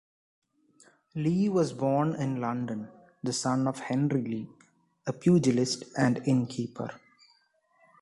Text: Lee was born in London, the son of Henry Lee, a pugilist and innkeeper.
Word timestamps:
Lee 1.13 1.47
was 1.47 1.73
born 1.73 2.15
in 2.15 2.41
London, 2.41 2.87
the 3.21 3.31
son 3.31 3.67
of 3.67 3.77
Henry 3.81 4.23
Lee, 4.23 4.49
a 5.05 5.13
pugilist 5.13 5.83
and 5.95 6.23
innkeeper. 6.27 6.89